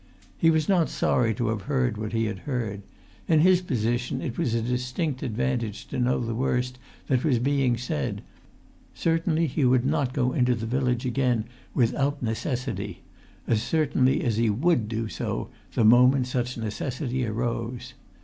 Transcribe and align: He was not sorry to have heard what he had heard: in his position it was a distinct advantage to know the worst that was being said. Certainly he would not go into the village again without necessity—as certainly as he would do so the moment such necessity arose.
He 0.35 0.49
was 0.49 0.67
not 0.67 0.89
sorry 0.89 1.35
to 1.35 1.49
have 1.49 1.61
heard 1.69 1.95
what 1.95 2.11
he 2.11 2.25
had 2.25 2.39
heard: 2.39 2.81
in 3.27 3.41
his 3.41 3.61
position 3.61 4.19
it 4.19 4.35
was 4.35 4.55
a 4.55 4.61
distinct 4.63 5.21
advantage 5.21 5.85
to 5.89 5.99
know 5.99 6.17
the 6.19 6.33
worst 6.33 6.79
that 7.05 7.23
was 7.23 7.37
being 7.37 7.77
said. 7.77 8.23
Certainly 8.95 9.45
he 9.45 9.63
would 9.63 9.85
not 9.85 10.11
go 10.11 10.31
into 10.31 10.55
the 10.55 10.65
village 10.65 11.05
again 11.05 11.45
without 11.75 12.23
necessity—as 12.23 13.61
certainly 13.61 14.23
as 14.23 14.37
he 14.37 14.49
would 14.49 14.87
do 14.87 15.07
so 15.07 15.49
the 15.75 15.85
moment 15.85 16.25
such 16.25 16.57
necessity 16.57 17.23
arose. 17.27 17.93